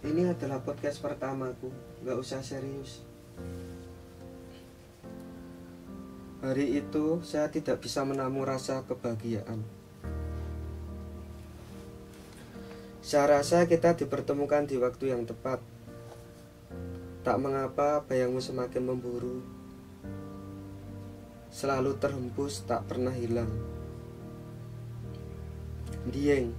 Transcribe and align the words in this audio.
Ini 0.00 0.32
adalah 0.32 0.64
podcast 0.64 0.96
pertamaku, 1.04 1.68
gak 2.00 2.16
usah 2.16 2.40
serius. 2.40 3.04
Hari 6.40 6.80
itu 6.80 7.20
saya 7.20 7.52
tidak 7.52 7.84
bisa 7.84 8.00
menamu 8.08 8.48
rasa 8.48 8.80
kebahagiaan. 8.88 9.60
Saya 13.04 13.44
rasa 13.44 13.68
kita 13.68 13.92
dipertemukan 13.92 14.64
di 14.64 14.80
waktu 14.80 15.12
yang 15.12 15.28
tepat. 15.28 15.60
Tak 17.20 17.36
mengapa 17.36 18.00
bayangmu 18.08 18.40
semakin 18.40 18.80
memburu. 18.80 19.44
Selalu 21.52 22.00
terhembus, 22.00 22.64
tak 22.64 22.88
pernah 22.88 23.12
hilang. 23.12 23.52
Dieng, 26.08 26.56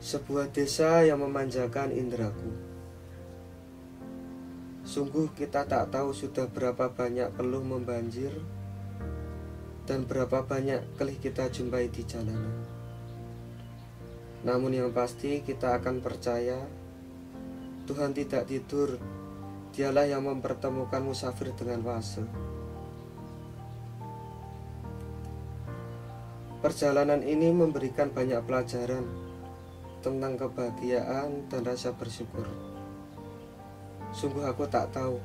sebuah 0.00 0.48
desa 0.48 1.04
yang 1.04 1.20
memanjakan 1.20 1.92
indraku. 1.92 2.56
Sungguh 4.80 5.28
kita 5.36 5.68
tak 5.68 5.92
tahu 5.92 6.16
sudah 6.16 6.48
berapa 6.48 6.88
banyak 6.88 7.28
peluh 7.36 7.60
membanjir 7.60 8.32
dan 9.84 10.08
berapa 10.08 10.40
banyak 10.40 10.96
kelih 10.96 11.20
kita 11.20 11.52
jumpai 11.52 11.92
di 11.92 12.02
jalanan. 12.08 12.80
Namun 14.40 14.72
yang 14.72 14.88
pasti 14.88 15.44
kita 15.44 15.76
akan 15.76 16.00
percaya 16.00 16.64
Tuhan 17.84 18.16
tidak 18.16 18.48
tidur 18.48 18.96
Dialah 19.70 20.08
yang 20.08 20.26
mempertemukan 20.26 21.04
musafir 21.04 21.52
dengan 21.52 21.84
wase 21.84 22.24
Perjalanan 26.64 27.20
ini 27.20 27.52
memberikan 27.52 28.08
banyak 28.10 28.40
pelajaran 28.48 29.29
Tentang 30.00 30.36
kebahagiaan 30.40 31.48
dan 31.52 31.60
rasa 31.64 31.92
bersyukur 31.92 32.48
Sungguh 34.16 34.44
aku 34.48 34.64
tak 34.66 34.90
tahu 34.96 35.20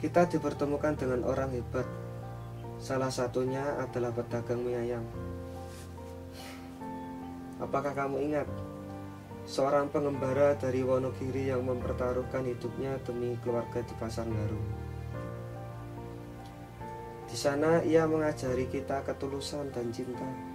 Kita 0.00 0.24
dipertemukan 0.26 0.96
dengan 0.96 1.28
orang 1.28 1.52
hebat 1.52 1.84
Salah 2.80 3.12
satunya 3.12 3.76
adalah 3.76 4.08
pedagang 4.08 4.64
mie 4.64 4.80
ayam. 4.80 5.04
Apakah 7.60 7.92
kamu 7.92 8.24
ingat 8.24 8.48
seorang 9.44 9.92
pengembara 9.92 10.56
dari 10.56 10.80
Wonogiri 10.80 11.52
yang 11.52 11.60
mempertaruhkan 11.68 12.40
hidupnya 12.48 12.96
demi 13.04 13.36
keluarga 13.44 13.84
di 13.84 13.94
Pasar 14.00 14.24
Garu? 14.24 14.62
Di 17.28 17.36
sana 17.36 17.84
ia 17.84 18.08
mengajari 18.08 18.64
kita 18.64 19.04
ketulusan 19.04 19.68
dan 19.76 19.92
cinta. 19.92 20.49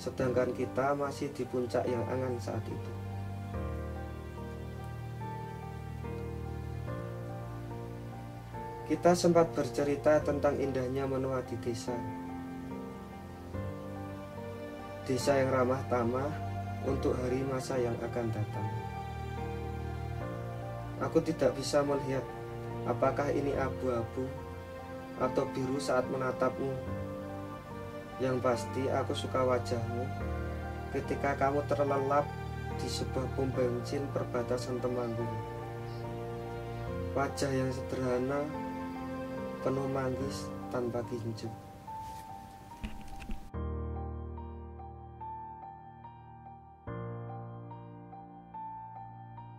Sedangkan 0.00 0.56
kita 0.56 0.96
masih 0.96 1.28
di 1.36 1.44
puncak 1.44 1.84
yang 1.84 2.00
angan 2.08 2.40
saat 2.40 2.64
itu. 2.64 2.92
Kita 8.88 9.12
sempat 9.12 9.52
bercerita 9.52 10.18
tentang 10.24 10.56
indahnya 10.56 11.04
menua 11.04 11.44
di 11.44 11.54
desa. 11.60 11.92
Desa 15.04 15.36
yang 15.36 15.52
ramah 15.52 15.84
tamah 15.92 16.32
untuk 16.88 17.12
hari 17.20 17.44
masa 17.44 17.76
yang 17.76 17.94
akan 18.00 18.32
datang. 18.32 18.66
Aku 21.04 21.20
tidak 21.20 21.52
bisa 21.60 21.84
melihat 21.84 22.24
apakah 22.88 23.28
ini 23.30 23.52
abu-abu 23.52 24.24
atau 25.20 25.44
biru 25.52 25.76
saat 25.76 26.08
menatapmu. 26.08 26.72
Yang 28.20 28.36
pasti 28.44 28.84
aku 28.92 29.16
suka 29.16 29.40
wajahmu 29.40 30.04
ketika 30.92 31.32
kamu 31.40 31.64
terlelap 31.64 32.28
di 32.76 32.88
sebuah 32.88 33.24
pom 33.32 33.48
bensin 33.48 34.04
perbatasan 34.12 34.76
Temanggung. 34.84 35.32
Wajah 37.16 37.50
yang 37.50 37.72
sederhana 37.72 38.44
penuh 39.64 39.88
manggis 39.88 40.52
tanpa 40.68 41.00
ginjuk. 41.08 41.50